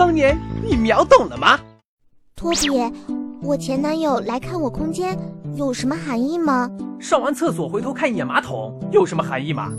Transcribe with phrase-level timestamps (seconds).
[0.00, 0.34] 桑年，
[0.66, 1.60] 你秒懂了吗？
[2.34, 2.70] 托比，
[3.42, 5.14] 我前男友来看我空间，
[5.56, 6.70] 有什么含义吗？
[6.98, 9.70] 上完厕所回头看一眼马桶，有什么含义吗？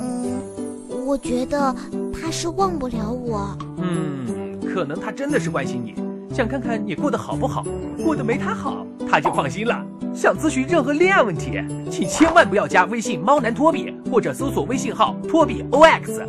[0.00, 1.74] 嗯，我觉得
[2.12, 3.58] 他是忘不了我。
[3.78, 5.96] 嗯，可能他真的是关心你，
[6.32, 7.64] 想看看你过得好不好。
[8.04, 9.84] 过得没他好，他就放心了。
[10.14, 11.60] 想咨询任何恋爱问题，
[11.90, 16.24] 请千万不要加微信“猫男托比”或者搜索微信号“托比 OX”。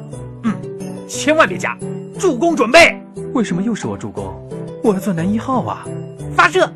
[0.46, 1.77] 嗯，千万别加。
[2.20, 3.00] 助攻准备。
[3.33, 4.33] 为什么又是我助攻？
[4.83, 5.86] 我要做男一号啊！
[6.36, 6.69] 发射。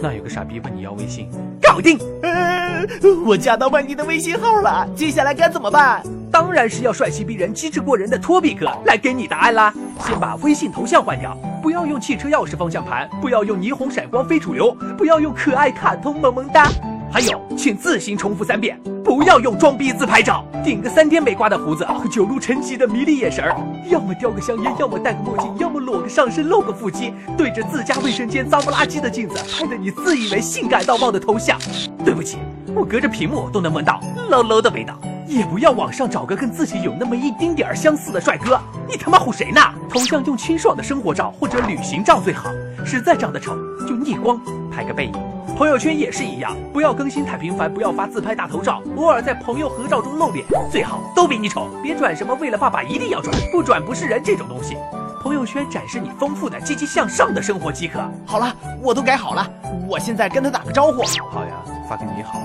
[0.00, 1.28] 那有个傻逼问你要微信，
[1.62, 1.98] 搞定。
[2.22, 2.84] 呃，
[3.24, 6.02] 我加到万妮的微信号了，接下来该怎么办？
[6.30, 9.72] 当然是要帅气逼人、机智过人的托比哥来给你答案啦。
[10.00, 16.68] 先把微信头像换掉，不要用汽车钥匙方向盘，不要用霓虹闪光非主流，不要用可爱卡通萌萌哒。
[17.12, 18.80] 还有，请自行重复三遍，
[19.14, 23.54] 不要用装逼自拍照，顶个三天没刮的胡子和九路陈吉的迷离眼神儿，
[23.90, 31.58] 要么叼个香烟，要么戴个墨镜，要么裸个上身露个腹肌，对着自家卫生间脏不拉几的镜子拍的你自以为性感到爆的头像。
[32.02, 32.38] 对不起，
[32.74, 34.98] 我隔着屏幕都能闻到 low low 的味道。
[35.26, 38.58] 也不要网上找个跟自己有那么一丁点儿相似的帅哥，
[38.88, 39.60] 你他妈唬谁呢？
[39.90, 42.48] 头像用清爽的生活照或者旅行照最好，
[42.82, 43.54] 实在长得丑
[43.86, 44.40] 就逆光
[44.72, 45.12] 拍个背影。
[45.56, 51.68] 朋友圈也是一样，不要更新太频繁，不要发自拍大头照，偶尔在朋友合照中露脸，最好都比你丑。
[51.82, 54.76] 别转什么为了爸爸一定要转，不转不是人这种东西。
[55.20, 58.00] 朋友圈展示你丰富的积极向上的生活即可。
[58.26, 59.48] 好了，我都改好了，
[59.86, 61.02] 我现在跟他打个招呼。
[61.30, 62.40] 好呀，发给你好，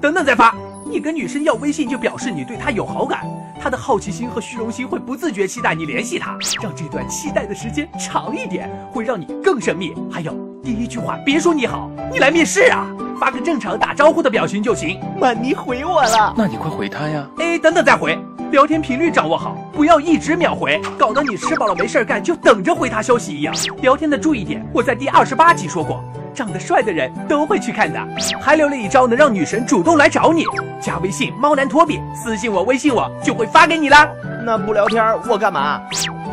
[0.00, 0.54] 等等再发。
[0.88, 3.26] 你跟女生要微信，就表示你对她有好感，
[3.60, 9.92] 她的好奇心和虚荣心会不自觉期待你联系她，让这段期待的时间长一点，会让你更神秘。
[10.08, 10.32] 还有
[10.66, 12.84] 第一句话别说你好，你来面试啊，
[13.20, 15.00] 发个正常打招呼的表情就行。
[15.16, 17.24] 曼妮回我了，那你快回他呀。
[17.38, 18.18] 哎，等等再回，
[18.50, 23.54] 聊天频率掌握好，不要一直秒回，搞得你吃饱了没事干就等着回他消息一样。
[23.80, 26.02] 聊天的注意点，我在第二十八集说过。
[26.34, 28.04] 长得帅的人都会去看的，
[28.42, 30.42] 还留了一招能让女神主动来找你。
[30.82, 34.08] 加微信猫男托比，私信我、微信我就会发给你啦。
[34.44, 35.80] 那不聊天我干嘛？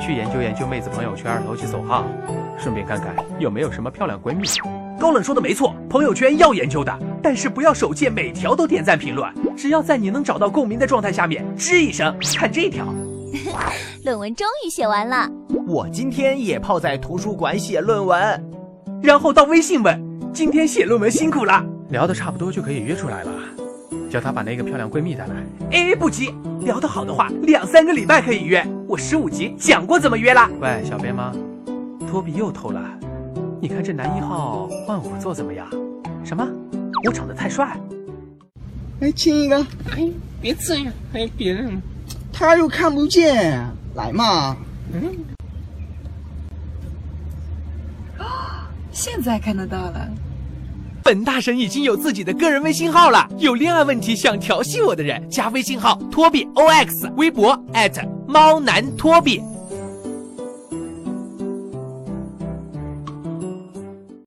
[0.05, 2.05] 去研究研究妹子朋友圈，投其所好，
[2.57, 4.45] 顺便看看有没有什么漂亮闺蜜。
[4.99, 12.85] 高冷说的没错，朋友圈要研究的，但是不要手贱每条都点赞评论，只要在你能找到共鸣的状态下面，吱一声看这条。
[14.03, 15.29] 论文终于写完了，
[15.65, 18.51] 我今天也泡在图书馆写论文。
[19.01, 19.97] 然后到微信问
[20.33, 23.31] ：“今天写论文辛苦了，聊得差不多就可以约出来了。”
[24.13, 25.33] 叫她把那个漂亮闺蜜带来。
[25.71, 26.31] 哎，不急，
[26.61, 28.63] 聊得好的话，两三个礼拜可以约。
[28.87, 30.47] 我十五级讲过怎么约啦。
[30.61, 31.33] 喂，小编吗？
[32.07, 32.99] 托比又偷懒。
[33.59, 35.67] 你看这男一号换我做怎么样？
[36.23, 36.47] 什么？
[37.07, 37.75] 我长得太帅？
[38.99, 39.57] 哎，亲一个。
[39.89, 40.07] 哎，
[40.39, 41.81] 别这样，还有别人。
[42.31, 43.65] 他又看不见，
[43.95, 44.55] 来嘛。
[44.93, 45.01] 嗯。
[48.91, 50.07] 现在看得到了，
[51.03, 53.27] 本大神已经有自己的个人微信号了。
[53.37, 57.61] 有恋爱问题想调戏我的人，加微信号托比 O X，微博
[58.25, 59.41] 猫男托比。